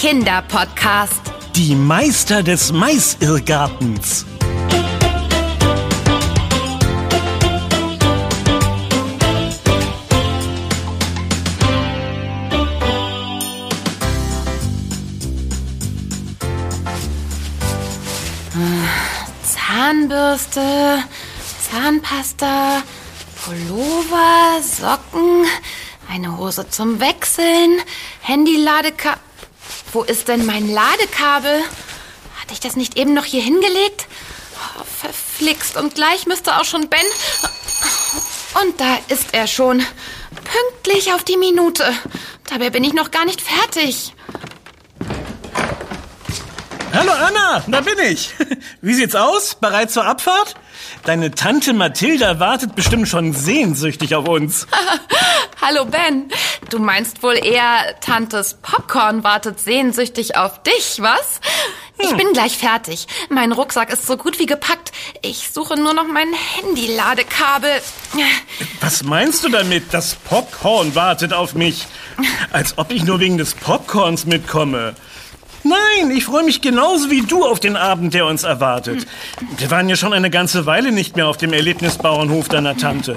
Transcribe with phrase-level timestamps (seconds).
[0.00, 1.20] Kinderpodcast.
[1.56, 4.24] Die Meister des Maisirrgartens.
[19.42, 21.02] Zahnbürste,
[21.72, 22.84] Zahnpasta,
[23.44, 25.44] Pullover, Socken,
[26.08, 27.80] eine Hose zum Wechseln,
[28.20, 29.27] Handy-Ladekabel.
[29.92, 31.62] Wo ist denn mein Ladekabel?
[32.40, 34.06] Hatte ich das nicht eben noch hier hingelegt?
[34.54, 35.76] Oh, verflixt.
[35.76, 37.00] Und gleich müsste auch schon Ben.
[38.62, 39.84] Und da ist er schon.
[40.44, 41.84] Pünktlich auf die Minute.
[42.50, 44.14] Dabei bin ich noch gar nicht fertig.
[46.92, 48.34] Hallo Anna, da bin ich.
[48.80, 49.54] Wie sieht's aus?
[49.54, 50.54] Bereit zur Abfahrt?
[51.04, 54.66] Deine Tante Mathilda wartet bestimmt schon sehnsüchtig auf uns.
[55.60, 56.30] Hallo Ben.
[56.70, 61.40] Du meinst wohl eher, Tantes Popcorn wartet sehnsüchtig auf dich, was?
[61.98, 63.08] Ich bin gleich fertig.
[63.28, 64.92] Mein Rucksack ist so gut wie gepackt.
[65.20, 67.82] Ich suche nur noch mein Handy-Ladekabel.
[68.80, 69.92] Was meinst du damit?
[69.92, 71.88] Das Popcorn wartet auf mich.
[72.52, 74.94] Als ob ich nur wegen des Popcorns mitkomme.
[75.64, 79.06] Nein, ich freue mich genauso wie du auf den Abend, der uns erwartet.
[79.56, 83.16] Wir waren ja schon eine ganze Weile nicht mehr auf dem Erlebnisbauernhof deiner Tante.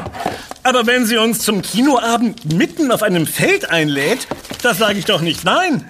[0.64, 4.28] Aber wenn sie uns zum Kinoabend mitten auf einem Feld einlädt,
[4.62, 5.90] da sage ich doch nicht nein.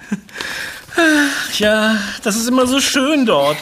[0.94, 3.56] Ach, Ja, das ist immer so schön dort.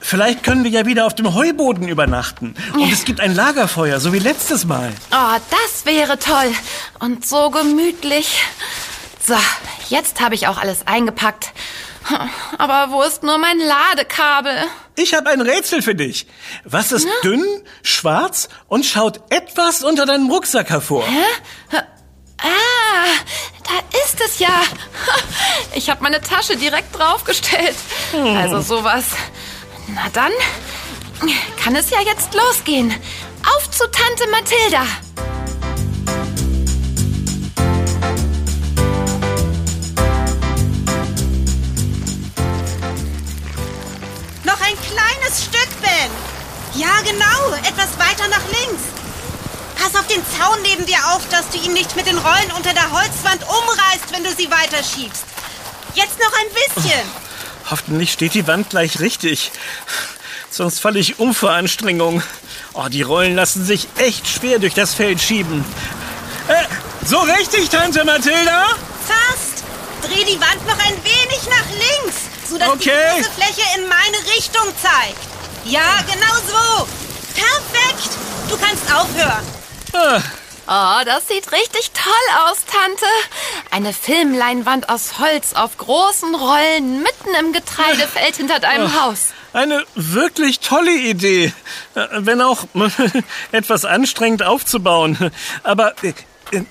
[0.00, 2.54] Vielleicht können wir ja wieder auf dem Heuboden übernachten.
[2.74, 4.92] Und es gibt ein Lagerfeuer, so wie letztes Mal.
[5.10, 6.52] Oh, das wäre toll.
[6.98, 8.42] Und so gemütlich.
[9.26, 9.36] So,
[9.88, 11.52] jetzt habe ich auch alles eingepackt.
[12.58, 14.56] Aber wo ist nur mein Ladekabel?
[14.96, 16.26] Ich habe ein Rätsel für dich.
[16.64, 17.44] Was ist dünn,
[17.82, 21.04] schwarz und schaut etwas unter deinem Rucksack hervor?
[21.72, 22.46] Ah,
[23.64, 24.62] da ist es ja.
[25.74, 27.76] Ich habe meine Tasche direkt draufgestellt.
[28.14, 29.04] Also sowas.
[29.88, 30.32] Na dann
[31.62, 32.94] kann es ja jetzt losgehen.
[33.54, 34.84] Auf zu Tante Mathilda.
[46.76, 47.56] Ja, genau.
[47.68, 48.82] Etwas weiter nach links.
[49.76, 52.72] Pass auf den Zaun neben dir auf, dass du ihn nicht mit den Rollen unter
[52.72, 55.24] der Holzwand umreißt, wenn du sie weiterschiebst.
[55.94, 57.00] Jetzt noch ein bisschen.
[57.70, 59.50] Hoffentlich steht die Wand gleich richtig.
[60.50, 62.22] Sonst falle ich um vor Anstrengung.
[62.74, 65.64] Oh, die Rollen lassen sich echt schwer durch das Feld schieben.
[66.48, 66.64] Äh,
[67.04, 68.66] so richtig, Tante Mathilda?
[69.06, 69.64] Fast.
[70.02, 72.16] Dreh die Wand noch ein wenig nach links,
[72.48, 72.90] sodass Okay.
[73.16, 75.35] die große Fläche in meine Richtung zeigt.
[75.68, 76.86] Ja, genau so.
[77.34, 78.16] Perfekt.
[78.48, 79.44] Du kannst aufhören.
[79.92, 80.20] Ah,
[80.68, 82.12] Oh, das sieht richtig toll
[82.44, 83.06] aus, Tante.
[83.70, 89.26] Eine Filmleinwand aus Holz auf großen Rollen mitten im Getreidefeld hinter deinem Haus.
[89.52, 91.52] eine wirklich tolle Idee.
[91.94, 92.64] Äh, Wenn auch
[93.52, 95.30] etwas anstrengend aufzubauen.
[95.62, 95.94] Aber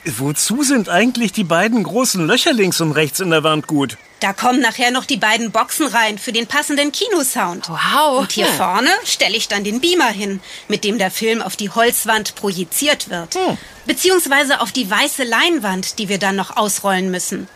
[0.05, 3.97] wozu sind eigentlich die beiden großen Löcher links und rechts in der Wand gut?
[4.21, 7.69] Da kommen nachher noch die beiden Boxen rein für den passenden Kinosound.
[7.69, 8.19] Wow.
[8.19, 11.69] Und hier vorne stelle ich dann den Beamer hin, mit dem der Film auf die
[11.69, 13.35] Holzwand projiziert wird.
[13.35, 13.57] Hm.
[13.85, 17.47] Beziehungsweise auf die weiße Leinwand, die wir dann noch ausrollen müssen.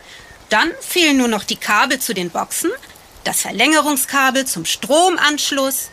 [0.50, 2.70] Dann fehlen nur noch die Kabel zu den Boxen,
[3.24, 5.90] das Verlängerungskabel zum Stromanschluss,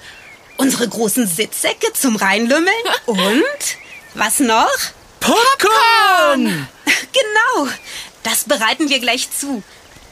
[0.58, 3.78] unsere großen Sitzsäcke zum Reinlümmeln und
[4.16, 4.68] was noch?
[5.28, 6.68] Popcorn!
[6.86, 7.70] Genau,
[8.24, 9.64] das bereiten wir gleich zu.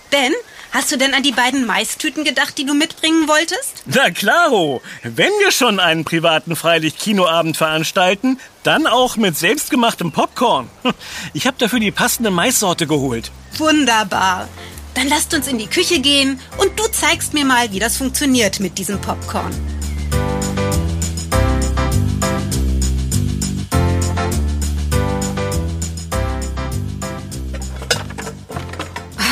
[0.10, 0.34] Ben,
[0.72, 3.84] hast du denn an die beiden Maistüten gedacht, die du mitbringen wolltest?
[3.86, 10.70] Na klaro, wenn wir schon einen privaten Freilicht-Kinoabend veranstalten, dann auch mit selbstgemachtem Popcorn.
[11.34, 13.32] Ich habe dafür die passende Maissorte geholt.
[13.58, 14.50] Wunderbar.
[14.96, 18.60] Dann lasst uns in die Küche gehen und du zeigst mir mal, wie das funktioniert
[18.60, 19.54] mit diesem Popcorn.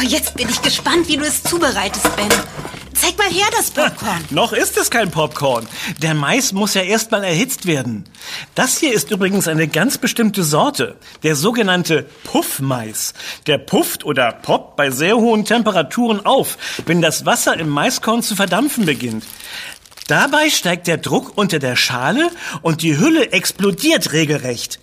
[0.04, 2.30] Oh, jetzt bin ich gespannt, wie du es zubereitest, Ben.
[2.94, 4.24] Zeig mal her das Popcorn.
[4.32, 5.66] Noch ist es kein Popcorn.
[6.02, 8.04] Der Mais muss ja erstmal erhitzt werden.
[8.54, 13.14] Das hier ist übrigens eine ganz bestimmte Sorte, der sogenannte Puffmais.
[13.48, 18.36] Der pufft oder poppt bei sehr hohen Temperaturen auf, wenn das Wasser im Maiskorn zu
[18.36, 19.24] verdampfen beginnt.
[20.08, 22.30] Dabei steigt der Druck unter der Schale
[22.62, 24.80] und die Hülle explodiert regelrecht.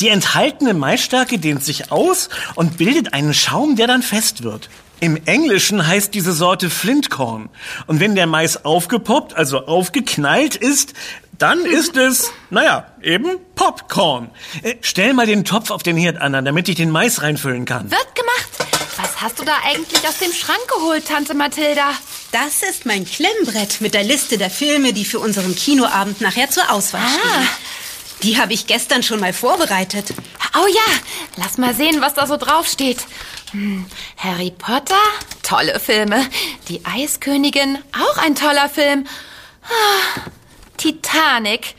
[0.00, 4.68] Die enthaltene Maisstärke dehnt sich aus und bildet einen Schaum, der dann fest wird.
[5.00, 7.50] Im Englischen heißt diese Sorte Flintkorn.
[7.86, 10.94] Und wenn der Mais aufgepoppt, also aufgeknallt ist,
[11.38, 14.30] dann ist es, naja, eben Popcorn.
[14.62, 17.90] Äh, stell mal den Topf auf den Herd an, damit ich den Mais reinfüllen kann.
[17.92, 18.72] Wird gemacht.
[18.96, 21.92] Was Was hast du da eigentlich aus dem Schrank geholt, Tante Mathilda?
[22.32, 26.68] Das ist mein Klemmbrett mit der Liste der Filme, die für unseren Kinoabend nachher zur
[26.72, 27.08] Auswahl Ah.
[27.08, 27.48] stehen.
[28.22, 30.12] Die habe ich gestern schon mal vorbereitet.
[30.56, 30.92] Oh ja,
[31.36, 32.98] lass mal sehen, was da so draufsteht.
[33.52, 33.86] Hm,
[34.16, 35.00] Harry Potter,
[35.42, 36.26] tolle Filme.
[36.68, 39.06] Die Eiskönigin, auch ein toller Film.
[39.62, 40.20] Ah,
[40.76, 41.74] Titanic.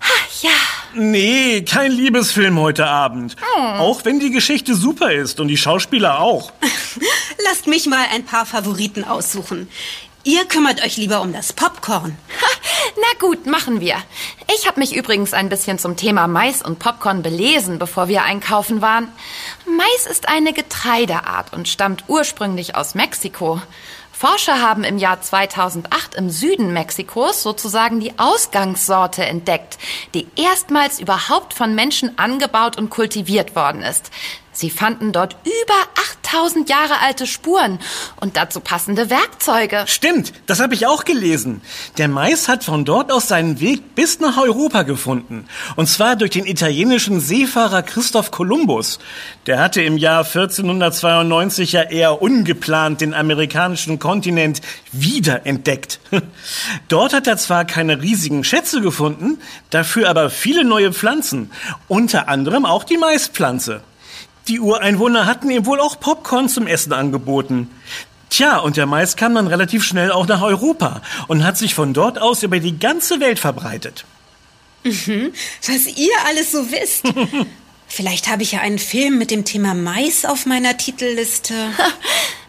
[0.00, 0.50] Ah, ja,
[0.94, 3.36] Nee, kein Liebesfilm heute Abend.
[3.56, 6.52] Auch wenn die Geschichte super ist und die Schauspieler auch.
[7.44, 9.68] Lasst mich mal ein paar Favoriten aussuchen.
[10.24, 12.16] Ihr kümmert euch lieber um das Popcorn.
[12.40, 12.46] Ha,
[12.96, 13.96] na gut, machen wir.
[14.54, 18.80] Ich habe mich übrigens ein bisschen zum Thema Mais und Popcorn belesen, bevor wir einkaufen
[18.80, 19.08] waren.
[19.66, 23.60] Mais ist eine Getreideart und stammt ursprünglich aus Mexiko.
[24.12, 29.78] Forscher haben im Jahr 2008 im Süden Mexikos sozusagen die Ausgangssorte entdeckt,
[30.14, 34.12] die erstmals überhaupt von Menschen angebaut und kultiviert worden ist.
[34.54, 35.74] Sie fanden dort über
[36.22, 37.78] 8000 Jahre alte Spuren
[38.20, 39.84] und dazu passende Werkzeuge.
[39.86, 41.62] Stimmt, das habe ich auch gelesen.
[41.96, 45.46] Der Mais hat von dort aus seinen Weg bis nach Europa gefunden.
[45.76, 48.98] Und zwar durch den italienischen Seefahrer Christoph Kolumbus.
[49.46, 54.60] Der hatte im Jahr 1492 ja eher ungeplant den amerikanischen Kontinent
[54.92, 56.00] wiederentdeckt.
[56.88, 59.38] Dort hat er zwar keine riesigen Schätze gefunden,
[59.70, 61.50] dafür aber viele neue Pflanzen.
[61.88, 63.82] Unter anderem auch die Maispflanze.
[64.48, 67.70] Die Ureinwohner hatten ihm wohl auch Popcorn zum Essen angeboten.
[68.30, 71.92] Tja, und der Mais kam dann relativ schnell auch nach Europa und hat sich von
[71.92, 74.04] dort aus über die ganze Welt verbreitet.
[74.84, 77.04] Was ihr alles so wisst.
[77.86, 81.54] Vielleicht habe ich ja einen Film mit dem Thema Mais auf meiner Titelliste.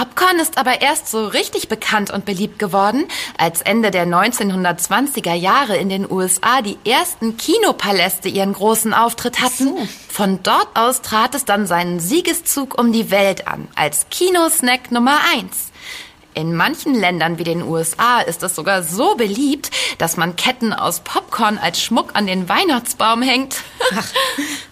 [0.00, 3.04] Popcorn ist aber erst so richtig bekannt und beliebt geworden,
[3.36, 9.76] als Ende der 1920er Jahre in den USA die ersten Kinopaläste ihren großen Auftritt hatten.
[10.08, 15.18] Von dort aus trat es dann seinen Siegeszug um die Welt an, als Kinosnack Nummer
[15.34, 15.70] eins.
[16.32, 21.00] In manchen Ländern wie den USA ist es sogar so beliebt, dass man Ketten aus
[21.00, 23.56] Popcorn als Schmuck an den Weihnachtsbaum hängt.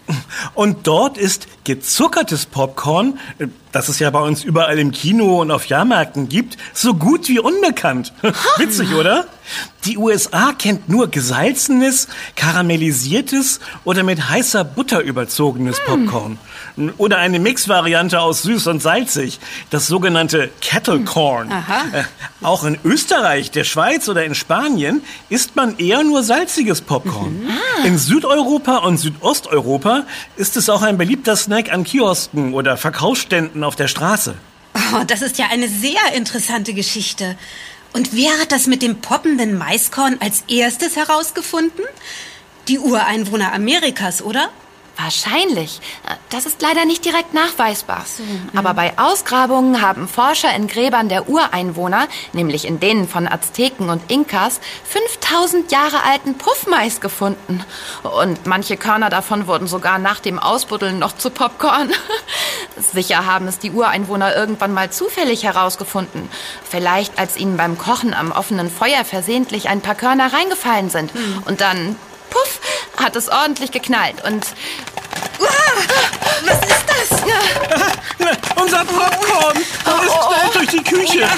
[0.54, 5.50] Und dort ist gezuckertes Popcorn, äh, das es ja bei uns überall im Kino und
[5.50, 8.12] auf Jahrmärkten gibt, so gut wie unbekannt.
[8.56, 9.26] Witzig, oder?
[9.84, 16.38] Die USA kennt nur gesalzenes, karamellisiertes oder mit heißer Butter überzogenes Popcorn.
[16.96, 19.40] Oder eine Mixvariante aus süß und salzig,
[19.70, 21.50] das sogenannte Kettle Corn.
[21.50, 22.04] Äh,
[22.42, 27.48] auch in Österreich, der Schweiz oder in Spanien isst man eher nur salziges Popcorn.
[27.84, 29.97] In Südeuropa und Südosteuropa
[30.36, 34.34] ist es auch ein beliebter Snack an Kiosken oder Verkaufsständen auf der Straße.
[34.74, 37.36] Oh, das ist ja eine sehr interessante Geschichte.
[37.92, 41.84] Und wer hat das mit dem poppenden Maiskorn als erstes herausgefunden?
[42.68, 44.50] Die Ureinwohner Amerikas, oder?
[45.00, 45.80] Wahrscheinlich.
[46.30, 48.04] Das ist leider nicht direkt nachweisbar.
[48.56, 54.10] Aber bei Ausgrabungen haben Forscher in Gräbern der Ureinwohner, nämlich in denen von Azteken und
[54.10, 57.64] Inkas, 5000 Jahre alten Puffmais gefunden.
[58.02, 61.92] Und manche Körner davon wurden sogar nach dem Ausbuddeln noch zu Popcorn.
[62.92, 66.28] Sicher haben es die Ureinwohner irgendwann mal zufällig herausgefunden.
[66.68, 71.12] Vielleicht als ihnen beim Kochen am offenen Feuer versehentlich ein paar Körner reingefallen sind.
[71.44, 71.94] Und dann,
[72.30, 72.60] puff,
[72.98, 74.22] hat es ordentlich geknallt.
[74.24, 74.46] Und
[76.44, 77.20] Was ist das?
[78.60, 79.56] Unser Popcorn!
[79.86, 81.28] Oh, ist schnell durch die Küche.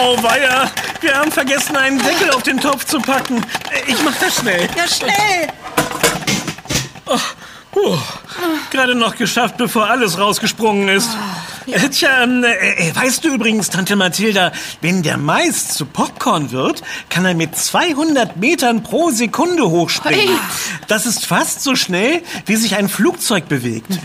[0.00, 0.70] Oh, weia.
[1.00, 3.44] Wir haben vergessen, einen Deckel auf den Topf zu packen.
[3.86, 4.68] Ich mach das schnell.
[4.76, 5.48] Ja, schnell!
[7.72, 7.98] Puh,
[8.70, 11.08] gerade noch geschafft, bevor alles rausgesprungen ist.
[11.66, 16.52] Äh, Tja, ähm, äh, äh, weißt du übrigens, Tante Mathilda, wenn der Mais zu Popcorn
[16.52, 20.34] wird, kann er mit 200 Metern pro Sekunde hochspringen.
[20.34, 20.40] Ui.
[20.88, 24.00] Das ist fast so schnell, wie sich ein Flugzeug bewegt.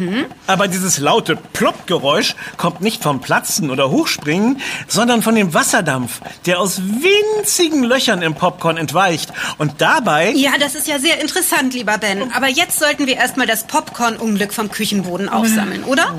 [0.45, 6.59] Aber dieses laute Plopp-Geräusch kommt nicht vom Platzen oder Hochspringen, sondern von dem Wasserdampf, der
[6.59, 9.31] aus winzigen Löchern im Popcorn entweicht.
[9.57, 10.31] Und dabei...
[10.31, 12.31] Ja, das ist ja sehr interessant, lieber Ben.
[12.33, 16.13] Aber jetzt sollten wir erstmal das Popcorn-Unglück vom Küchenboden aufsammeln, oder?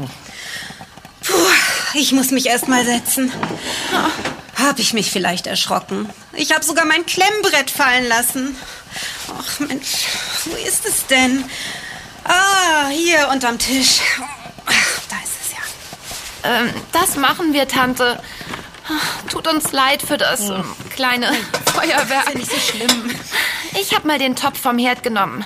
[1.28, 3.32] Puh, ich muss mich erstmal setzen.
[4.56, 6.08] Hab ich mich vielleicht erschrocken?
[6.32, 8.56] Ich habe sogar mein Klemmbrett fallen lassen.
[9.38, 10.06] Ach Mensch,
[10.46, 11.44] wo ist es denn?
[12.24, 14.00] Ah, hier unterm Tisch.
[15.08, 16.50] Da ist es ja.
[16.50, 18.20] ähm, das machen wir, Tante.
[19.30, 21.30] Tut uns leid für das ähm, kleine
[21.72, 22.26] Feuerwerk.
[22.28, 23.14] Ist ja nicht so schlimm.
[23.80, 25.44] Ich habe mal den Topf vom Herd genommen.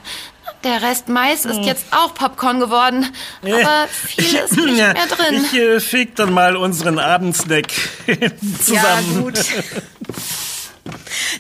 [0.65, 3.07] Der Rest Mais ist jetzt auch Popcorn geworden.
[3.43, 5.45] Aber viel ist nicht mehr drin.
[5.53, 7.67] Ich äh, feg dann mal unseren Abendsnack
[8.65, 9.15] zusammen.
[9.15, 9.39] Ja, gut.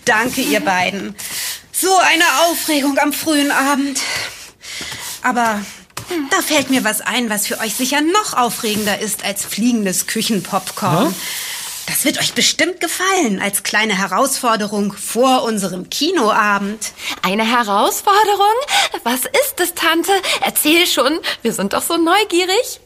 [0.04, 1.14] Danke, ihr beiden.
[1.72, 4.00] So eine Aufregung am frühen Abend.
[5.22, 5.60] Aber
[6.30, 11.14] Da fällt mir was ein, was für euch sicher noch aufregender ist als fliegendes Küchenpopcorn.
[11.86, 16.92] Das wird euch bestimmt gefallen als kleine Herausforderung vor unserem Kinoabend.
[17.22, 18.54] Eine Herausforderung?
[19.04, 20.12] Was ist es, Tante?
[20.44, 21.18] Erzähl schon.
[21.42, 22.80] Wir sind doch so neugierig.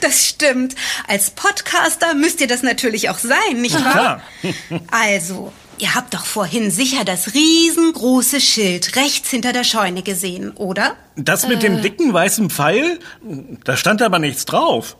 [0.00, 0.74] Das stimmt.
[1.08, 4.22] Als Podcaster müsst ihr das natürlich auch sein, nicht wahr?
[4.90, 10.96] Also, ihr habt doch vorhin sicher das riesengroße Schild rechts hinter der Scheune gesehen, oder?
[11.16, 12.98] Das mit dem dicken weißen Pfeil?
[13.64, 14.96] Da stand aber nichts drauf.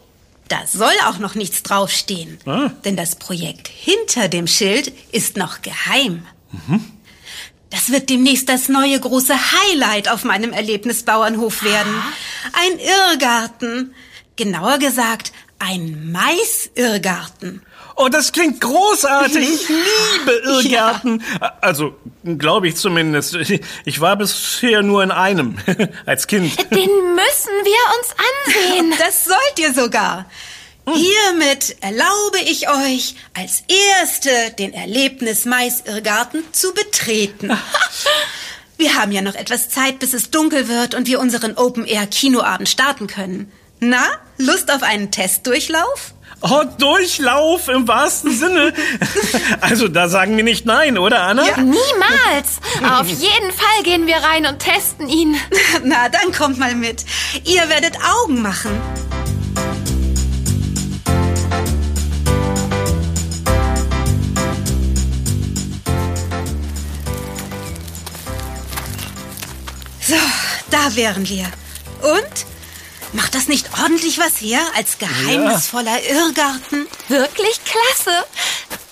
[0.49, 2.39] Da soll auch noch nichts draufstehen.
[2.47, 2.71] Ah.
[2.85, 6.27] Denn das Projekt hinter dem Schild ist noch geheim.
[7.71, 11.93] Das wird demnächst das neue große Highlight auf meinem Erlebnisbauernhof werden.
[12.53, 13.95] Ein Irrgarten.
[14.37, 17.63] Genauer gesagt, ein Maisirrgarten.
[17.97, 19.49] Oh, das klingt großartig.
[19.49, 21.23] Ich liebe Irrgärten.
[21.61, 21.95] Also,
[22.39, 23.35] glaube ich zumindest.
[23.85, 25.59] Ich war bisher nur in einem,
[26.07, 26.59] als Kind.
[26.71, 28.95] Den müssen wir uns ansehen.
[28.99, 30.27] Das sollt ihr sogar.
[30.87, 33.63] Hiermit erlaube ich euch, als
[34.01, 37.57] Erste den Erlebnis-Mais-Irrgarten zu betreten.
[38.77, 43.07] Wir haben ja noch etwas Zeit, bis es dunkel wird und wir unseren Open-Air-Kinoabend starten
[43.07, 43.51] können.
[43.81, 44.05] Na,
[44.39, 46.13] Lust auf einen Testdurchlauf?
[46.47, 48.75] Oh, Durchlauf im wahrsten Sinne.
[49.61, 51.47] Also, da sagen wir nicht nein, oder, Anna?
[51.47, 51.57] Ja.
[51.57, 52.61] Niemals.
[52.83, 55.37] Auf jeden Fall gehen wir rein und testen ihn.
[55.85, 57.05] Na, dann kommt mal mit.
[57.45, 58.79] Ihr werdet Augen machen.
[70.01, 70.17] So,
[70.71, 71.47] da wären wir.
[72.03, 72.53] Und?
[73.14, 76.88] Macht das nicht ordentlich was her als geheimnisvoller Irrgarten?
[77.06, 78.25] Wirklich klasse.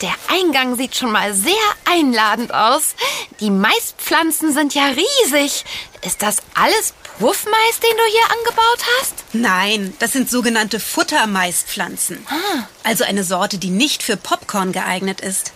[0.00, 1.52] Der Eingang sieht schon mal sehr
[1.90, 2.94] einladend aus.
[3.40, 5.64] Die Maispflanzen sind ja riesig.
[6.02, 9.14] Ist das alles Puffmais, den du hier angebaut hast?
[9.32, 12.24] Nein, das sind sogenannte Futtermaispflanzen.
[12.84, 15.52] Also eine Sorte, die nicht für Popcorn geeignet ist.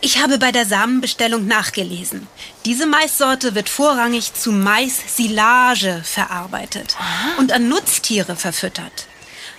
[0.00, 2.26] Ich habe bei der Samenbestellung nachgelesen.
[2.64, 6.96] Diese Maissorte wird vorrangig zu Mais-Silage verarbeitet
[7.38, 9.06] und an Nutztiere verfüttert.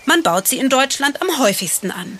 [0.05, 2.19] Man baut sie in Deutschland am häufigsten an.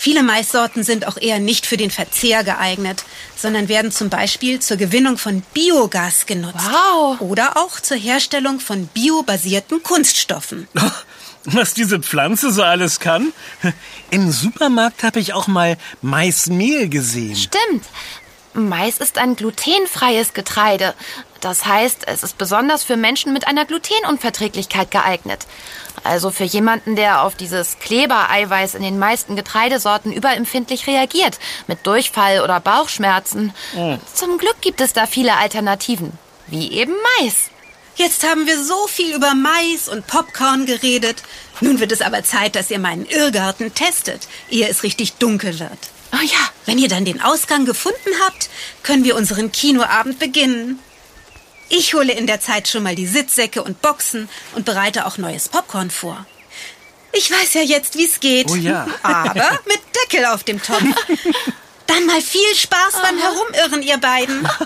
[0.00, 3.02] Viele Maissorten sind auch eher nicht für den Verzehr geeignet,
[3.36, 6.68] sondern werden zum Beispiel zur Gewinnung von Biogas genutzt.
[6.70, 7.20] Wow.
[7.20, 10.68] Oder auch zur Herstellung von biobasierten Kunststoffen.
[11.52, 13.32] Was diese Pflanze so alles kann?
[14.10, 17.36] Im Supermarkt habe ich auch mal Maismehl gesehen.
[17.36, 17.84] Stimmt.
[18.54, 20.94] Mais ist ein glutenfreies Getreide.
[21.40, 25.46] Das heißt, es ist besonders für Menschen mit einer Glutenunverträglichkeit geeignet.
[26.04, 32.40] Also für jemanden, der auf dieses Klebereiweiß in den meisten Getreidesorten überempfindlich reagiert, mit Durchfall
[32.40, 33.52] oder Bauchschmerzen.
[34.14, 36.12] Zum Glück gibt es da viele Alternativen,
[36.48, 37.50] wie eben Mais.
[37.98, 41.24] Jetzt haben wir so viel über Mais und Popcorn geredet.
[41.60, 45.90] Nun wird es aber Zeit, dass ihr meinen Irrgarten testet, ehe es richtig dunkel wird.
[46.12, 48.50] Oh ja, Wenn ihr dann den Ausgang gefunden habt,
[48.84, 50.78] können wir unseren Kinoabend beginnen.
[51.70, 55.48] Ich hole in der Zeit schon mal die Sitzsäcke und Boxen und bereite auch neues
[55.48, 56.24] Popcorn vor.
[57.12, 58.48] Ich weiß ja jetzt, wie es geht.
[58.48, 58.86] Oh ja.
[59.02, 60.82] Aber mit Deckel auf dem Topf.
[61.88, 64.48] Dann mal viel Spaß beim Herumirren, ihr beiden.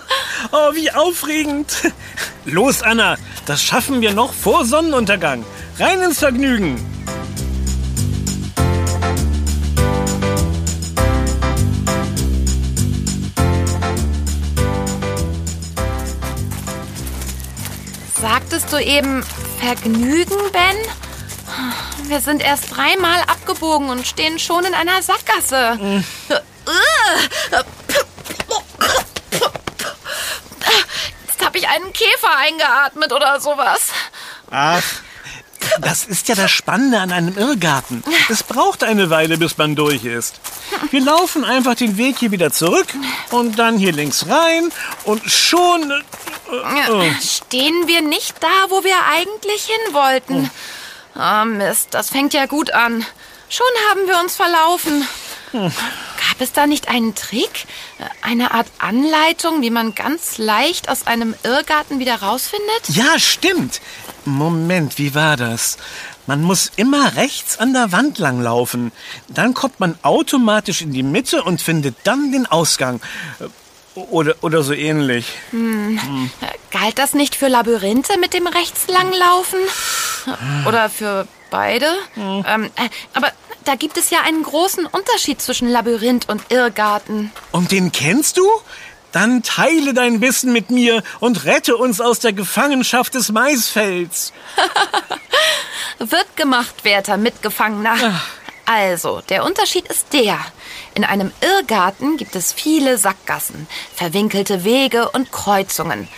[0.50, 1.72] Oh, wie aufregend.
[2.44, 5.46] Los, Anna, das schaffen wir noch vor Sonnenuntergang.
[5.78, 6.84] Rein ins Vergnügen.
[18.22, 19.24] sagtest du eben
[19.58, 20.76] Vergnügen, Ben?
[22.08, 26.04] Wir sind erst dreimal abgebogen und stehen schon in einer Sackgasse.
[31.26, 33.80] Jetzt habe ich einen Käfer eingeatmet oder sowas.
[34.50, 34.82] Ach,
[35.80, 38.02] das ist ja das Spannende an einem Irrgarten.
[38.28, 40.34] Es braucht eine Weile, bis man durch ist.
[40.90, 42.88] Wir laufen einfach den Weg hier wieder zurück
[43.30, 44.70] und dann hier links rein
[45.04, 45.90] und schon...
[45.90, 50.50] äh, Ja, Stehen wir nicht da, wo wir eigentlich hin wollten?
[51.14, 53.04] Ah, Mist, das fängt ja gut an.
[53.48, 55.06] Schon haben wir uns verlaufen.
[55.52, 57.66] Gab es da nicht einen Trick?
[58.22, 62.88] Eine Art Anleitung, wie man ganz leicht aus einem Irrgarten wieder rausfindet?
[62.88, 63.80] Ja, stimmt.
[64.24, 65.78] Moment, wie war das?
[66.26, 68.92] Man muss immer rechts an der Wand lang laufen.
[69.28, 73.00] Dann kommt man automatisch in die Mitte und findet dann den Ausgang.
[73.94, 75.26] Oder, oder so ähnlich.
[76.70, 79.58] Galt das nicht für Labyrinthe mit dem rechts langlaufen?
[80.66, 81.86] Oder für beide?
[82.16, 83.30] Ähm, äh, aber
[83.64, 87.30] da gibt es ja einen großen Unterschied zwischen Labyrinth und Irrgarten.
[87.52, 88.48] Und den kennst du?
[89.12, 94.32] Dann teile dein Wissen mit mir und rette uns aus der Gefangenschaft des Maisfelds.
[95.98, 98.20] Wird gemacht, werter Mitgefangener.
[98.64, 100.38] Also, der Unterschied ist der.
[100.94, 106.08] In einem Irrgarten gibt es viele Sackgassen, verwinkelte Wege und Kreuzungen.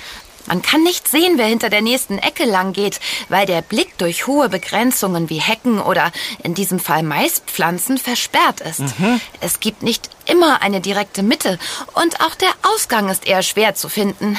[0.46, 4.26] Man kann nicht sehen, wer hinter der nächsten Ecke lang geht, weil der Blick durch
[4.26, 8.82] hohe Begrenzungen wie Hecken oder in diesem Fall Maispflanzen versperrt ist.
[9.40, 11.58] Es gibt nicht immer eine direkte Mitte
[11.94, 14.38] und auch der Ausgang ist eher schwer zu finden.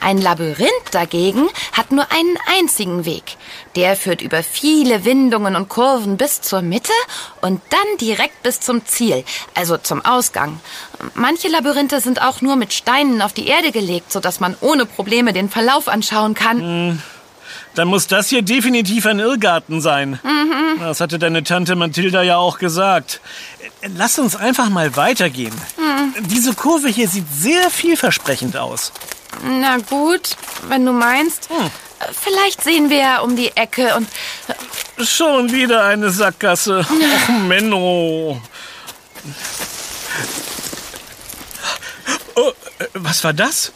[0.00, 3.36] Ein Labyrinth dagegen hat nur einen einzigen Weg.
[3.74, 6.92] Der führt über viele Windungen und Kurven bis zur Mitte
[7.40, 9.24] und dann direkt bis zum Ziel,
[9.54, 10.60] also zum Ausgang.
[11.14, 15.32] Manche Labyrinthe sind auch nur mit Steinen auf die Erde gelegt, sodass man ohne Probleme
[15.32, 17.02] den Verlauf anschauen kann.
[17.74, 20.18] Dann muss das hier definitiv ein Irrgarten sein.
[20.80, 23.20] Das hatte deine Tante Mathilda ja auch gesagt.
[23.96, 25.54] Lass uns einfach mal weitergehen.
[26.20, 28.92] Diese Kurve hier sieht sehr vielversprechend aus.
[29.42, 30.36] Na gut,
[30.68, 31.48] wenn du meinst.
[32.22, 34.08] Vielleicht sehen wir ja um die Ecke und
[35.06, 36.80] Schon wieder eine Sackgasse.
[36.90, 38.40] Och, Menno.
[42.34, 42.52] Oh,
[42.94, 43.72] was war das?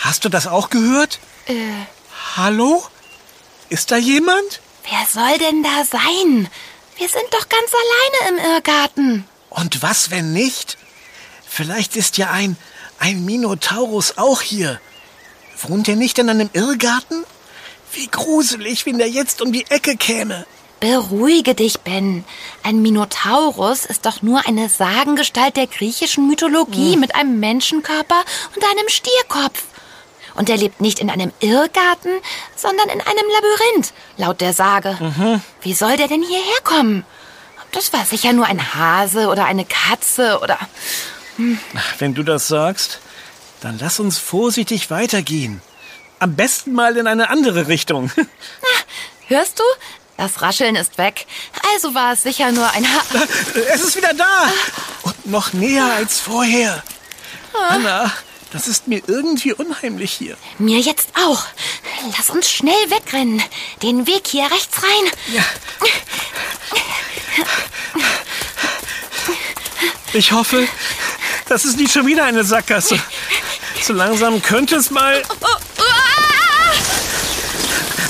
[0.00, 1.18] Hast du das auch gehört?
[1.46, 1.54] äh,
[2.36, 2.84] Hallo?
[3.68, 4.60] Ist da jemand?
[4.90, 6.48] wer soll denn da sein?
[6.96, 9.24] Wir sind doch ganz alleine im Irrgarten.
[9.50, 10.78] Und was, wenn nicht?
[11.46, 12.56] Vielleicht ist ja ein,
[12.98, 14.80] ein Minotaurus auch hier.
[15.62, 17.24] Wohnt er nicht in einem Irrgarten?
[17.92, 20.46] Wie gruselig, wenn der jetzt um die Ecke käme.
[20.80, 22.24] Beruhige dich, Ben.
[22.62, 28.22] Ein Minotaurus ist doch nur eine Sagengestalt der griechischen Mythologie mit einem Menschenkörper
[28.54, 29.64] und einem Stierkopf.
[30.36, 32.12] Und er lebt nicht in einem Irrgarten,
[32.54, 35.40] sondern in einem Labyrinth, laut der Sage.
[35.62, 37.04] Wie soll der denn hierher kommen?
[37.72, 40.58] Das war sicher nur ein Hase oder eine Katze oder...
[41.98, 43.00] Wenn du das sagst,
[43.60, 45.60] dann lass uns vorsichtig weitergehen.
[46.18, 48.10] Am besten mal in eine andere Richtung.
[49.28, 49.64] Hörst du?
[50.16, 51.26] Das Rascheln ist weg.
[51.74, 53.02] Also war es sicher nur ein ha
[53.72, 54.50] Es ist wieder da.
[55.02, 56.82] Und noch näher als vorher.
[57.68, 58.12] Anna,
[58.52, 60.36] das ist mir irgendwie unheimlich hier.
[60.58, 61.44] Mir jetzt auch.
[62.16, 63.42] Lass uns schnell wegrennen.
[63.82, 65.12] Den Weg hier rechts rein.
[65.32, 65.44] Ja.
[70.14, 70.66] Ich hoffe,
[71.48, 72.98] das ist nicht schon wieder eine Sackgasse.
[73.82, 75.22] So langsam könnte es mal...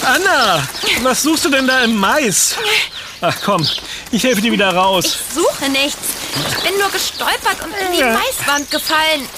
[0.05, 0.66] Anna,
[1.03, 2.57] was suchst du denn da im Mais?
[3.20, 3.68] Ach komm,
[4.11, 5.18] ich helfe dir wieder raus.
[5.35, 5.98] Suche nichts.
[6.51, 8.05] Ich bin nur gestolpert und in die.
[8.05, 9.29] Maiswand gefallen.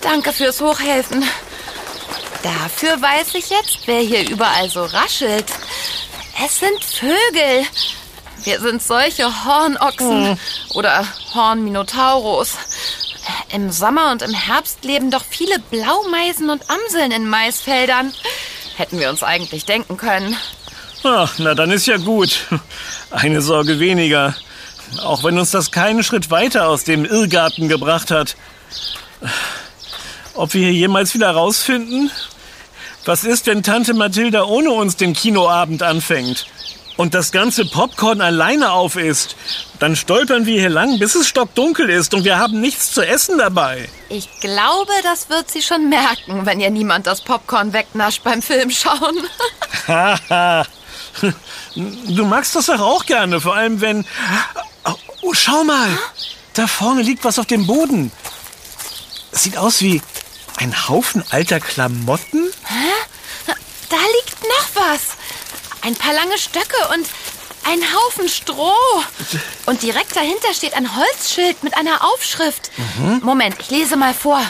[0.00, 1.28] Danke fürs Hochhelfen.
[2.42, 5.46] Dafür weiß ich jetzt, wer hier überall so raschelt.
[6.44, 7.66] Es sind Vögel.
[8.44, 10.38] Wir sind solche Hornochsen
[10.74, 12.54] oder Hornminotaurus.
[13.50, 18.12] Im Sommer und im Herbst leben doch viele Blaumeisen und Amseln in Maisfeldern.
[18.76, 20.36] Hätten wir uns eigentlich denken können.
[21.02, 22.46] Ach, na dann ist ja gut.
[23.10, 24.34] Eine Sorge weniger.
[25.02, 28.36] Auch wenn uns das keinen Schritt weiter aus dem Irrgarten gebracht hat.
[30.34, 32.10] Ob wir hier jemals wieder rausfinden?
[33.04, 36.46] Was ist, wenn Tante Mathilda ohne uns den Kinoabend anfängt?
[36.98, 39.36] Und das ganze Popcorn alleine auf ist?
[39.78, 43.38] Dann stolpern wir hier lang, bis es stockdunkel ist und wir haben nichts zu essen
[43.38, 43.88] dabei.
[44.08, 48.72] Ich glaube, das wird sie schon merken, wenn ihr niemand das Popcorn wegnascht beim Film
[48.72, 49.16] schauen.
[49.86, 50.66] Haha.
[51.74, 54.04] Du magst das doch auch gerne, vor allem wenn...
[55.22, 55.88] Oh, schau mal.
[56.54, 58.10] Da vorne liegt was auf dem Boden.
[59.30, 60.02] Sieht aus wie
[60.56, 62.50] ein Haufen alter Klamotten.
[63.88, 65.16] Da liegt noch was.
[65.82, 67.06] Ein paar lange Stöcke und
[67.64, 68.72] ein Haufen Stroh.
[69.66, 72.70] Und direkt dahinter steht ein Holzschild mit einer Aufschrift.
[73.22, 74.40] Moment, ich lese mal vor.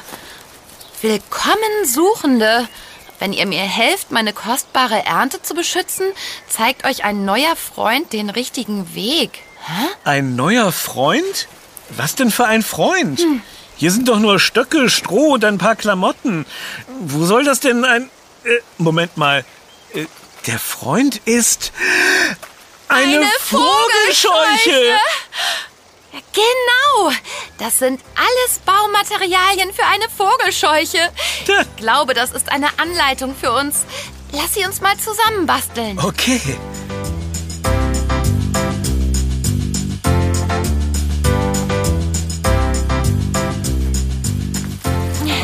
[1.03, 2.69] Willkommen Suchende.
[3.19, 6.07] Wenn ihr mir helft, meine kostbare Ernte zu beschützen,
[6.49, 9.41] zeigt euch ein neuer Freund den richtigen Weg.
[10.05, 11.49] Ein neuer Freund?
[11.91, 13.21] Was denn für ein Freund?
[13.77, 16.47] Hier sind doch nur Stöcke, Stroh und ein paar Klamotten.
[17.01, 18.11] Wo soll das denn ein...
[18.45, 19.45] Äh, Moment mal.
[19.95, 20.07] Äh,
[20.49, 21.73] der Freund ist...
[22.89, 24.89] Eine, Vogelscheuche!
[24.89, 24.99] Ja,
[26.33, 27.13] Genau,
[27.59, 31.13] das sind alles Baumaterialien für eine Vogelscheuche.
[31.43, 33.85] Ich glaube, das ist eine Anleitung für uns.
[34.33, 35.99] Lass sie uns mal zusammenbasteln.
[35.99, 36.41] Okay.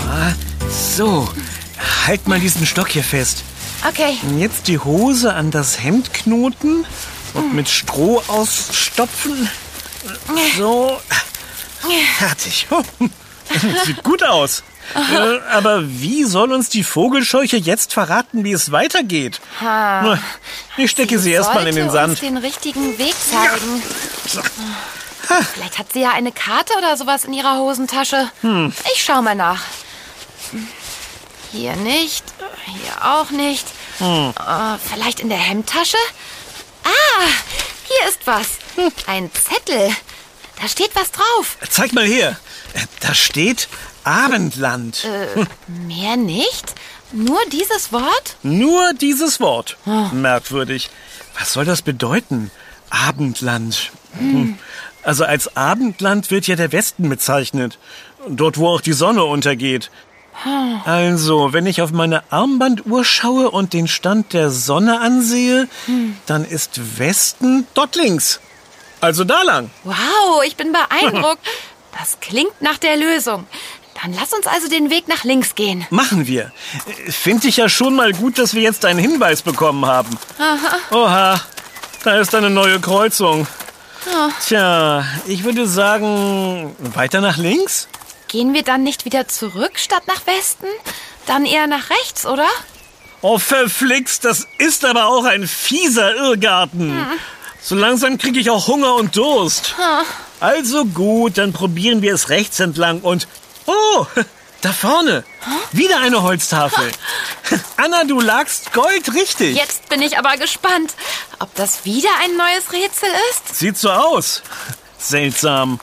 [0.09, 0.33] Ah,
[0.71, 1.29] So,
[2.07, 3.45] halt mal diesen Stock hier fest.
[3.87, 6.87] Okay, Jetzt die Hose an das Hemd knoten
[7.35, 9.49] und mit Stroh ausstopfen.
[10.57, 10.99] So,
[12.19, 12.67] Fertig.
[13.85, 14.63] Sieht gut aus.
[14.95, 19.41] Äh, aber wie soll uns die Vogelscheuche jetzt verraten, wie es weitergeht?
[19.61, 20.19] Ha.
[20.77, 22.31] Ich stecke sie erstmal in den Sollte uns Sand.
[22.31, 23.83] den richtigen Weg zeigen.
[25.55, 28.31] Vielleicht hat sie ja eine Karte oder sowas in ihrer Hosentasche.
[28.43, 28.73] Hm.
[28.95, 29.63] Ich schau mal nach.
[31.55, 32.25] Hier nicht,
[32.67, 33.65] hier auch nicht.
[33.99, 34.35] Hm.
[34.37, 35.97] Äh, vielleicht in der Hemdtasche?
[36.83, 37.27] Ah,
[37.87, 38.59] hier ist was.
[38.75, 38.91] Hm.
[39.07, 39.89] Ein Zettel.
[40.61, 41.57] Da steht was drauf.
[41.71, 42.37] Zeig mal her.
[42.99, 43.69] Da steht
[44.03, 45.05] Abendland.
[45.05, 46.75] Äh, mehr nicht?
[47.13, 48.37] Nur dieses Wort?
[48.43, 49.77] Nur dieses Wort.
[50.13, 50.91] Merkwürdig.
[51.39, 52.51] Was soll das bedeuten?
[52.91, 53.93] Abendland.
[54.19, 54.59] Hm.
[55.05, 57.79] Also als Abendland wird ja der Westen bezeichnet.
[58.29, 59.93] Dort, wo auch die Sonne untergeht.
[60.85, 65.69] Also, wenn ich auf meine Armbanduhr schaue und den Stand der Sonne ansehe,
[66.27, 68.41] dann ist Westen dort links.
[69.01, 69.71] Also da lang.
[69.85, 71.47] Wow, ich bin beeindruckt.
[71.97, 73.47] Das klingt nach der Lösung.
[74.03, 75.87] Dann lass uns also den Weg nach links gehen.
[75.91, 76.51] Machen wir.
[77.09, 80.19] Finde ich ja schon mal gut, dass wir jetzt einen Hinweis bekommen haben.
[80.91, 81.41] Oha,
[82.03, 83.47] da ist eine neue Kreuzung.
[84.45, 87.87] Tja, ich würde sagen, weiter nach links?
[88.35, 90.67] Gehen wir dann nicht wieder zurück statt nach Westen?
[91.25, 92.49] Dann eher nach rechts, oder?
[93.23, 97.07] Oh, verflixt, das ist aber auch ein fieser Irrgarten.
[97.63, 99.77] So langsam kriege ich auch Hunger und Durst.
[100.41, 103.29] Also gut, dann probieren wir es rechts entlang und...
[103.67, 104.05] Oh,
[104.63, 105.23] da vorne.
[105.71, 106.91] Wieder eine Holztafel.
[107.77, 109.57] Anna, du lagst goldrichtig.
[109.57, 110.95] Jetzt bin ich aber gespannt,
[111.39, 113.55] ob das wieder ein neues Rätsel ist.
[113.55, 114.43] Sieht so aus.
[114.99, 115.79] Seltsam.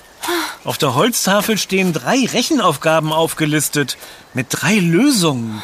[0.64, 3.98] Auf der Holztafel stehen drei Rechenaufgaben aufgelistet
[4.34, 5.62] mit drei Lösungen.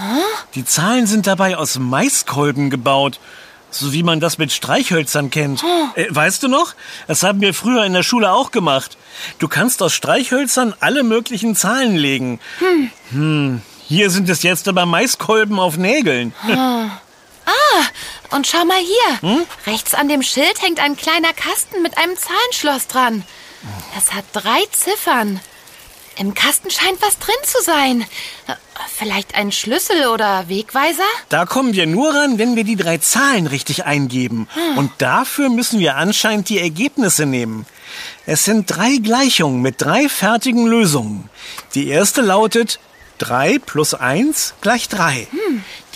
[0.56, 3.20] Die Zahlen sind dabei aus Maiskolben gebaut,
[3.70, 5.64] so wie man das mit Streichhölzern kennt.
[5.96, 6.74] Äh, weißt du noch?
[7.08, 8.98] Das haben wir früher in der Schule auch gemacht.
[9.40, 12.40] Du kannst aus Streichhölzern alle möglichen Zahlen legen.
[13.12, 13.62] Hm.
[13.88, 16.34] Hier sind es jetzt aber Maiskolben auf Nägeln.
[18.32, 19.46] Und schau mal hier.
[19.66, 23.24] Rechts an dem Schild hängt ein kleiner Kasten mit einem Zahlenschloss dran.
[23.96, 25.40] Das hat drei Ziffern.
[26.18, 28.06] Im Kasten scheint was drin zu sein.
[28.98, 31.04] Vielleicht ein Schlüssel oder Wegweiser?
[31.30, 34.48] Da kommen wir nur ran, wenn wir die drei Zahlen richtig eingeben.
[34.76, 37.68] Und dafür müssen wir anscheinend die Ergebnisse nehmen.
[38.26, 41.30] Es sind drei Gleichungen mit drei fertigen Lösungen.
[41.76, 42.80] Die erste lautet
[43.20, 45.28] 3 plus 1 gleich 3.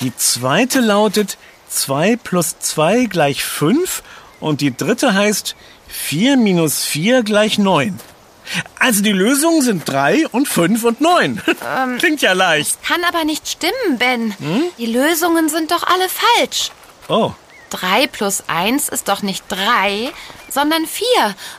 [0.02, 1.38] Die zweite lautet
[1.69, 4.04] 2 plus 2 gleich 5.
[4.39, 5.56] Und die dritte heißt
[5.91, 7.99] 4 minus 4 gleich 9.
[8.80, 11.41] Also die Lösungen sind 3 und 5 und 9.
[11.99, 12.84] Klingt ja leicht.
[12.84, 14.36] Kann aber nicht stimmen, Ben.
[14.77, 16.71] Die Lösungen sind doch alle falsch.
[17.08, 17.34] Oh.
[17.69, 20.12] 3 plus 1 ist doch nicht 3,
[20.49, 21.06] sondern 4.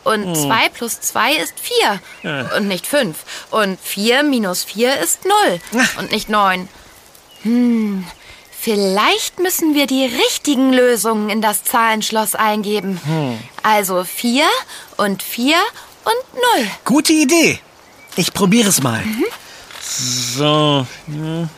[0.04, 1.54] Und 2 plus 2 ist
[2.22, 2.48] 4.
[2.56, 3.16] Und nicht 5.
[3.50, 5.60] Und 4 minus 4 ist 0.
[5.98, 6.68] Und nicht 9.
[7.44, 8.06] Hm,
[8.62, 13.00] vielleicht müssen wir die richtigen Lösungen in das Zahlenschloss eingeben.
[13.62, 14.44] Also 4
[14.96, 15.56] und 4
[16.04, 16.70] und 0.
[16.84, 17.58] Gute Idee.
[18.16, 19.02] Ich probiere es mal.
[19.80, 20.86] So.
[21.08, 21.48] ja.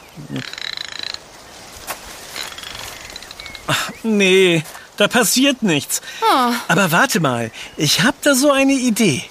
[3.67, 4.63] Ach, nee,
[4.97, 6.01] da passiert nichts.
[6.69, 9.25] Aber warte mal, ich hab da so eine Idee.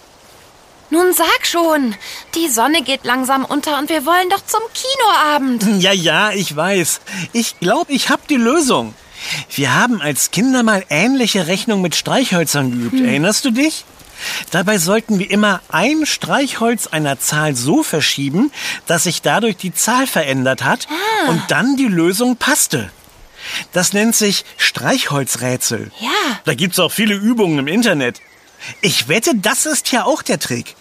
[0.90, 1.96] Nun sag schon,
[2.36, 5.82] die Sonne geht langsam unter und wir wollen doch zum Kinoabend.
[5.82, 7.02] Ja, ja, ich weiß.
[7.32, 8.94] Ich glaube, ich hab die Lösung.
[9.50, 13.00] Wir haben als Kinder mal ähnliche Rechnungen mit Streichhölzern geübt.
[13.00, 13.86] Erinnerst du dich?
[14.52, 18.52] Dabei sollten wir immer ein Streichholz einer Zahl so verschieben,
[18.86, 20.88] dass sich dadurch die Zahl verändert hat
[21.28, 22.92] und dann die Lösung passte.
[23.74, 25.92] Das nennt sich Streichholzrätsel.
[26.00, 26.10] Ja.
[26.46, 28.22] Da gibt's auch viele Übungen im Internet.
[28.82, 30.76] Ich wette, das ist ja auch der Trick.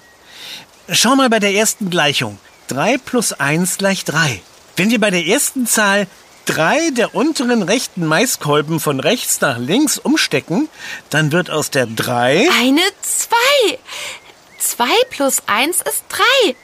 [0.88, 2.38] Schau mal bei der ersten Gleichung.
[2.68, 4.40] 3 plus 1 gleich 3.
[4.76, 6.06] Wenn wir bei der ersten Zahl
[6.44, 10.68] drei der unteren rechten Maiskolben von rechts nach links umstecken,
[11.10, 13.36] dann wird aus der 3 Eine 2.
[14.58, 16.54] 2 plus 1 ist 3.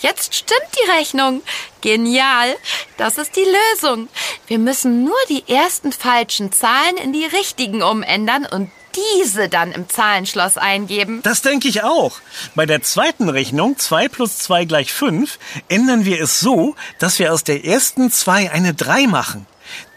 [0.00, 1.42] Jetzt stimmt die Rechnung.
[1.80, 2.56] Genial.
[2.96, 4.08] Das ist die Lösung.
[4.48, 9.88] Wir müssen nur die ersten falschen Zahlen in die richtigen umändern und diese dann im
[9.88, 11.20] Zahlenschloss eingeben.
[11.22, 12.20] Das denke ich auch.
[12.54, 17.32] Bei der zweiten Rechnung, 2 plus 2 gleich 5, ändern wir es so, dass wir
[17.32, 19.46] aus der ersten 2 eine 3 machen.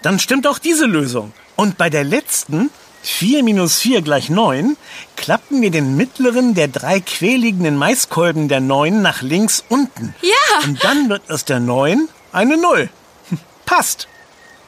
[0.01, 1.33] Dann stimmt auch diese Lösung.
[1.55, 2.69] Und bei der letzten,
[3.03, 4.77] 4 minus 4 gleich 9,
[5.15, 10.13] klappen wir den mittleren der drei querliegenden Maiskolben der 9 nach links unten.
[10.21, 10.65] Ja.
[10.65, 12.89] Und dann wird aus der 9 eine 0.
[13.29, 14.07] Hm, Passt.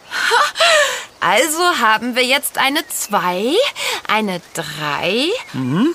[1.21, 3.53] Also haben wir jetzt eine 2,
[4.07, 5.27] eine 3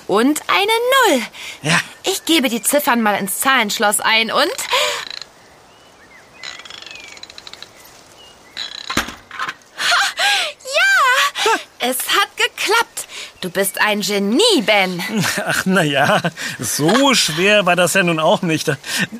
[0.07, 1.21] und eine 0.
[1.63, 1.79] Ja.
[2.03, 4.43] Ich gebe die Ziffern mal ins Zahlenschloss ein und...
[9.77, 10.01] Ha,
[10.63, 11.51] Ja!
[11.79, 13.07] Es hat geklappt.
[13.41, 15.03] Du bist ein Genie, Ben.
[15.45, 16.21] Ach, na ja,
[16.59, 18.71] so schwer war das ja nun auch nicht.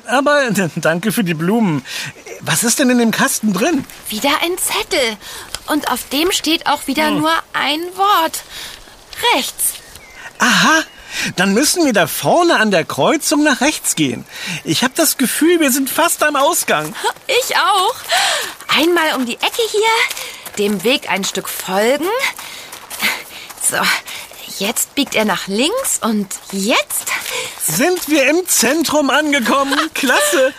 [0.06, 1.84] Aber danke für die Blumen.
[2.40, 3.84] Was ist denn in dem Kasten drin?
[4.08, 5.16] Wieder ein Zettel.
[5.66, 8.42] Und auf dem steht auch wieder nur ein Wort.
[9.34, 9.74] Rechts.
[10.38, 10.84] Aha,
[11.36, 14.24] dann müssen wir da vorne an der Kreuzung nach rechts gehen.
[14.64, 16.94] Ich habe das Gefühl, wir sind fast am Ausgang.
[17.26, 17.96] Ich auch.
[18.68, 22.08] Einmal um die Ecke hier, dem Weg ein Stück folgen.
[23.62, 23.78] So,
[24.58, 27.08] jetzt biegt er nach links und jetzt...
[27.62, 29.78] Sind wir im Zentrum angekommen?
[29.94, 30.52] Klasse.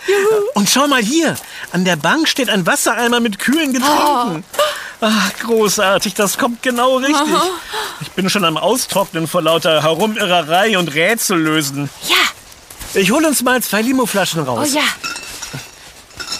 [0.54, 1.36] Und schau mal hier,
[1.72, 4.44] an der Bank steht ein Wassereimer mit kühlen Getränken.
[5.00, 7.38] Ach, großartig, das kommt genau richtig.
[8.00, 11.88] Ich bin schon am Austrocknen vor lauter Herumirrerei und Rätsellösen.
[12.08, 14.72] Ja, Ich hol uns mal zwei Limoflaschen oh raus.
[14.72, 14.82] ja,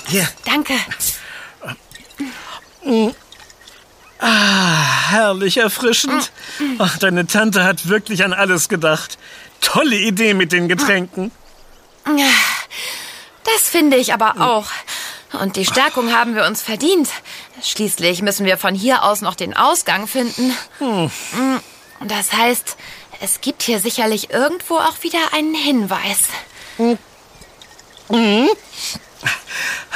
[0.08, 0.74] Hier, danke.
[4.20, 6.32] Herrlich erfrischend.
[6.78, 9.18] Ach, deine Tante hat wirklich an alles gedacht.
[9.60, 11.30] Tolle Idee mit den Getränken.
[13.44, 14.66] Das finde ich aber auch.
[15.40, 17.08] Und die Stärkung haben wir uns verdient.
[17.62, 20.54] Schließlich müssen wir von hier aus noch den Ausgang finden.
[20.80, 21.06] Mm,
[22.06, 22.76] Das heißt,
[23.20, 26.20] es gibt hier sicherlich irgendwo auch wieder einen Hinweis.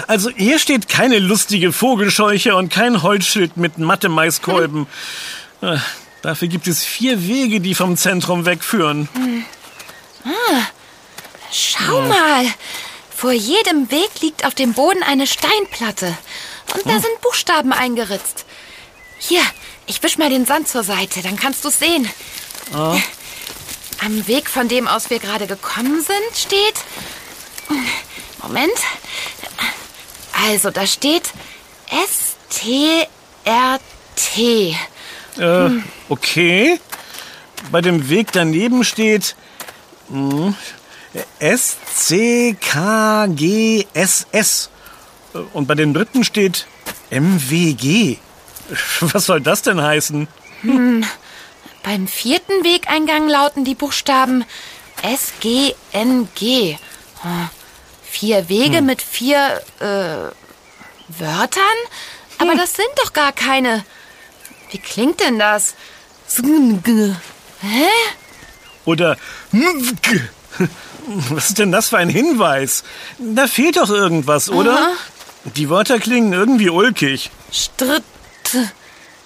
[0.06, 4.87] Also hier steht keine lustige Vogelscheuche und kein Holzschild mit Mathemaiskolben.
[5.61, 5.78] Äh,
[6.22, 9.08] Dafür gibt es vier Wege, die vom Zentrum wegführen.
[11.50, 12.46] Schau mal.
[13.14, 16.16] Vor jedem Weg liegt auf dem Boden eine Steinplatte.
[16.74, 18.46] Und da sind Buchstaben eingeritzt.
[19.18, 19.42] Hier,
[19.87, 22.08] ich wisch mal den Sand zur Seite, dann kannst du es sehen.
[22.72, 26.74] Am Weg, von dem aus wir gerade gekommen sind, steht.
[28.42, 28.72] Moment.
[30.46, 31.31] Also, da steht
[31.90, 33.07] S-T-R-T.
[35.38, 35.70] Äh,
[36.09, 36.81] okay.
[37.70, 39.37] Bei dem Weg daneben steht
[40.09, 40.55] hm,
[43.22, 44.70] S-C-K-G-S-S.
[45.35, 46.66] Äh, Und bei dem dritten steht
[47.11, 48.16] MWG.
[49.00, 50.28] Was soll das denn heißen?
[51.83, 54.44] Beim vierten Wegeingang lauten die Buchstaben
[55.02, 56.76] S-G-N-G.
[58.12, 58.18] Hm.
[58.18, 60.31] Vier Wege mit vier äh,
[61.20, 61.62] Wörtern?
[62.38, 63.85] Aber das sind doch gar keine.
[64.70, 65.75] Wie klingt denn das?
[67.61, 67.87] Hä?
[68.85, 69.16] Oder.
[71.29, 72.85] Was ist denn das für ein Hinweis?
[73.18, 74.92] Da fehlt doch irgendwas, oder?
[75.57, 77.31] Die Wörter klingen irgendwie ulkig.
[77.51, 78.05] Stritt.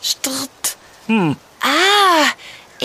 [0.03, 0.77] Stritt.
[1.61, 2.27] Ah,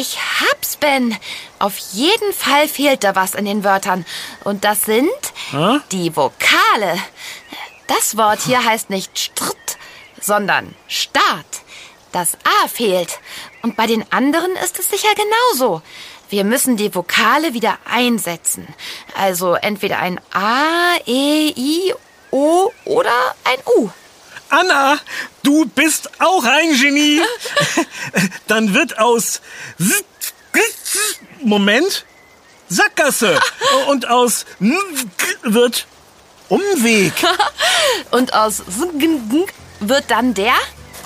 [0.02, 1.16] ich hab's, Ben.
[1.60, 4.06] Auf jeden Fall fehlt da was in den Wörtern.
[4.44, 5.10] Und das sind
[5.52, 5.80] Hä?
[5.92, 6.98] die Vokale.
[7.88, 9.78] Das Wort hier heißt nicht Stritt,
[10.20, 11.62] sondern Start.
[12.12, 13.20] Das A fehlt.
[13.62, 15.82] Und bei den anderen ist es sicher genauso.
[16.30, 18.68] Wir müssen die Vokale wieder einsetzen.
[19.16, 21.94] Also entweder ein A, E, I,
[22.32, 23.90] O oder ein U.
[24.52, 25.00] Anna,
[25.44, 27.22] du bist auch ein Genie.
[28.48, 29.42] Dann wird aus
[31.42, 32.06] Moment
[32.68, 33.40] Sackgasse
[33.88, 34.46] und aus
[35.42, 35.88] wird
[36.50, 37.14] Umweg.
[38.12, 38.62] Und aus
[39.80, 40.54] wird dann der?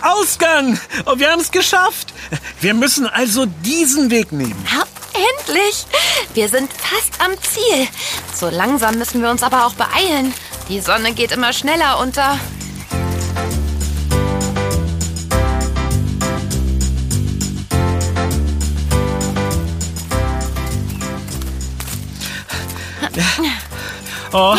[0.02, 0.80] Ausgang.
[1.06, 2.14] Und wir haben es geschafft.
[2.62, 4.68] Wir müssen also diesen Weg nehmen.
[5.40, 5.86] Endlich!
[6.34, 7.88] Wir sind fast am Ziel.
[8.34, 10.34] So langsam müssen wir uns aber auch beeilen.
[10.68, 12.40] Die Sonne geht immer schneller unter.
[24.38, 24.58] Oh,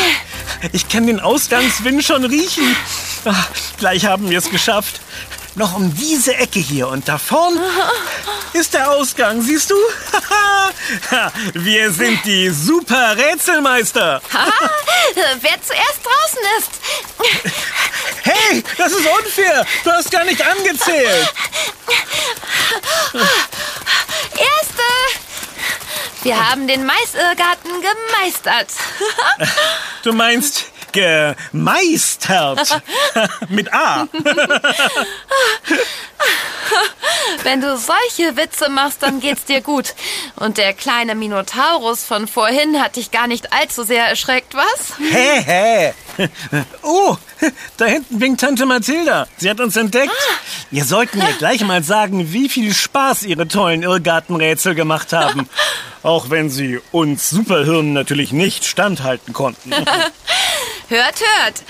[0.73, 2.75] ich kann den Ausgangswind schon riechen.
[3.27, 3.45] Ah,
[3.77, 5.03] gleich haben wir es geschafft.
[5.55, 7.61] Noch um diese Ecke hier und da vorn
[8.55, 9.75] ist der Ausgang, siehst du?
[11.53, 14.23] Wir sind die super Rätselmeister.
[15.41, 16.71] Wer zuerst draußen ist.
[18.23, 19.67] Hey, das ist unfair.
[19.85, 21.35] Du hast gar nicht angezählt.
[26.27, 28.69] Wir haben den Maisirrgarten gemeistert.
[30.03, 30.66] Du meinst
[30.97, 32.83] gemeistert.
[33.49, 34.09] Mit A.
[37.43, 39.95] Wenn du solche Witze machst, dann geht's dir gut.
[40.37, 44.95] Und der kleine Minotaurus von vorhin hat dich gar nicht allzu sehr erschreckt, was?
[44.99, 45.95] Hä, hä.
[46.83, 47.17] Oh,
[47.77, 49.29] da hinten winkt Tante Mathilda.
[49.37, 50.13] Sie hat uns entdeckt.
[50.71, 55.49] Wir sollten ihr gleich mal sagen, wie viel Spaß ihre tollen Irrgartenrätsel gemacht haben.
[56.03, 59.73] Auch wenn sie uns Superhirnen natürlich nicht standhalten konnten.
[60.89, 61.63] Hört, hört.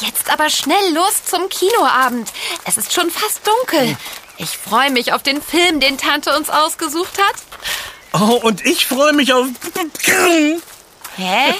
[0.00, 2.32] Jetzt aber schnell los zum Kinoabend.
[2.64, 3.96] Es ist schon fast dunkel.
[4.38, 7.34] Ich freue mich auf den Film, den Tante uns ausgesucht hat.
[8.12, 9.46] Oh, und ich freue mich auf
[11.16, 11.54] Hä?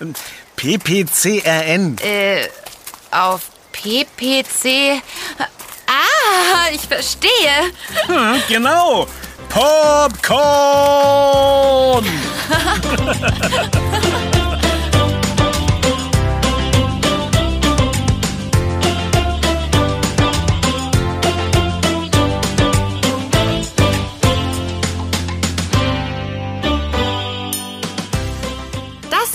[0.56, 1.96] PPCRN.
[2.02, 2.48] Äh,
[3.10, 5.00] auf PPC.
[5.86, 7.72] Ah, ich verstehe.
[8.06, 9.06] Hm, genau.
[9.48, 10.10] Popcorn.